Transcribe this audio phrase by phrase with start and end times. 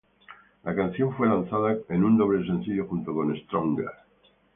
[0.63, 3.85] La canción fue lanzada en un doble sencillo junto con "Stronger".